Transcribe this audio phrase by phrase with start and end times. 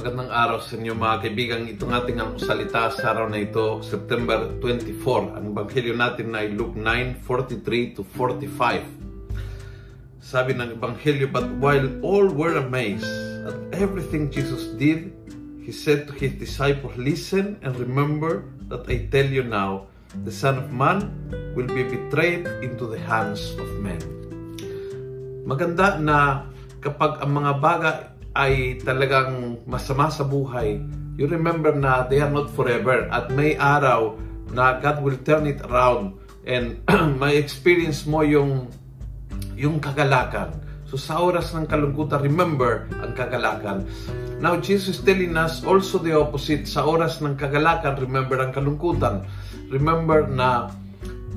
[0.00, 1.68] araw sa inyo mga kaibigan.
[1.68, 5.36] Itong ating salita sa araw na ito, September 24.
[5.36, 8.80] Ang Ebanghelyo natin ay Luke 9, 43 to 45.
[10.24, 13.04] Sabi ng Ebanghelyo, But while all were amazed
[13.44, 15.12] at everything Jesus did,
[15.60, 19.92] He said to His disciples, Listen and remember that I tell you now,
[20.24, 21.12] the Son of Man
[21.52, 24.00] will be betrayed into the hands of men.
[25.44, 26.48] Maganda na
[26.80, 27.96] kapag ang mga bagay
[28.38, 30.78] ay talagang masama sa buhay,
[31.18, 34.14] you remember na they are not forever at may araw
[34.54, 36.14] na God will turn it around
[36.46, 36.78] and
[37.22, 38.70] may experience mo yung
[39.54, 40.56] yung kagalakan.
[40.90, 43.86] So sa oras ng kalungkutan, remember ang kagalakan.
[44.42, 46.66] Now Jesus telling us also the opposite.
[46.66, 49.22] Sa oras ng kagalakan, remember ang kalungkutan.
[49.70, 50.72] Remember na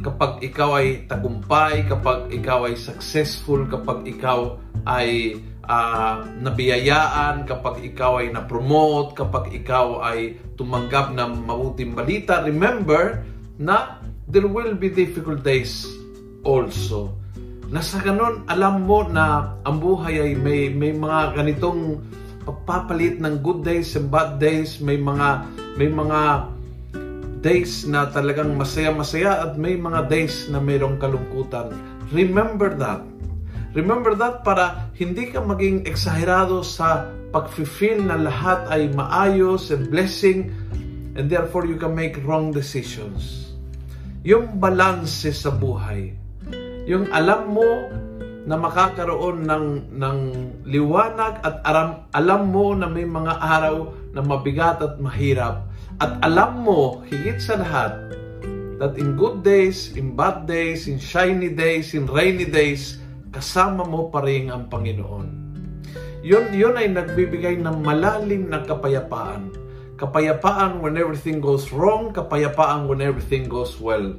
[0.02, 4.58] kapag ikaw ay tagumpay, kapag ikaw ay successful, kapag ikaw
[4.89, 13.23] ay uh, nabiyayaan, kapag ikaw ay na-promote, kapag ikaw ay tumanggap ng mabuting balita, remember
[13.59, 15.88] na there will be difficult days
[16.44, 17.16] also.
[17.73, 22.03] Nasa ganun, alam mo na ang buhay ay may, may mga ganitong
[22.44, 25.48] pagpapalit ng good days and bad days, may mga
[25.80, 26.53] may mga
[27.44, 31.75] days na talagang masaya-masaya at may mga days na mayroong kalungkutan.
[32.14, 33.03] Remember that.
[33.73, 40.53] Remember that para hindi ka maging eksaherado sa pag-feel na lahat ay maayos and blessing
[41.17, 43.49] and therefore you can make wrong decisions.
[44.21, 46.13] Yung balance sa buhay.
[46.85, 47.89] Yung alam mo
[48.45, 49.65] na makakaroon ng,
[49.97, 50.17] ng
[50.69, 55.65] liwanag at aram, alam mo na may mga araw na mabigat at mahirap.
[55.97, 58.13] At alam mo, higit sa lahat,
[58.77, 63.02] that in good days, in bad days, in shiny days, in rainy days,
[63.34, 65.42] kasama mo pa rin ang Panginoon.
[66.23, 69.49] Yun, yun ay nagbibigay ng malalim na kapayapaan.
[69.98, 74.16] Kapayapaan when everything goes wrong, kapayapaan when everything goes well.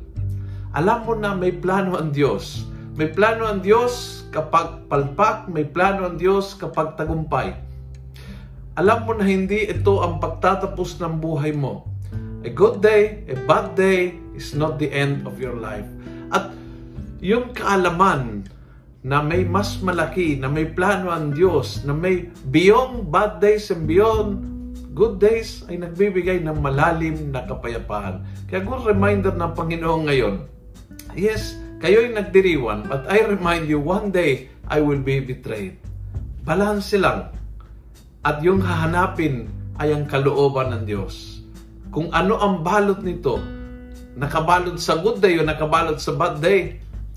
[0.74, 2.66] Alam mo na may plano ang Diyos.
[2.98, 7.54] May plano ang Diyos kapag palpak, may plano ang Diyos kapag tagumpay.
[8.74, 11.86] Alam mo na hindi ito ang pagtatapos ng buhay mo.
[12.42, 15.86] A good day, a bad day is not the end of your life.
[16.34, 16.52] At
[17.22, 18.50] yung kaalaman
[19.04, 23.84] na may mas malaki, na may plano ang Diyos, na may beyond bad days and
[23.84, 24.40] beyond
[24.96, 28.24] good days ay nagbibigay ng malalim na kapayapaan.
[28.48, 30.34] Kaya good reminder ng Panginoon ngayon,
[31.12, 35.76] yes, kayo'y nagdiriwan, but I remind you, one day, I will be betrayed.
[36.40, 37.28] Balanse lang.
[38.24, 41.44] At yung hahanapin ay ang kalooban ng Diyos.
[41.92, 43.36] Kung ano ang balot nito,
[44.16, 46.80] nakabalot sa good day o nakabalot sa bad day,